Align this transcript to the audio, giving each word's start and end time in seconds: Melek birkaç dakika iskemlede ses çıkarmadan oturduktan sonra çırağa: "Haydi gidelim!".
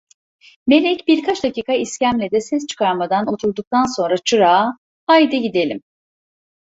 Melek 0.67 1.07
birkaç 1.07 1.43
dakika 1.43 1.73
iskemlede 1.73 2.41
ses 2.41 2.67
çıkarmadan 2.67 3.33
oturduktan 3.33 3.95
sonra 3.97 4.17
çırağa: 4.17 4.77
"Haydi 5.07 5.41
gidelim!". 5.41 5.81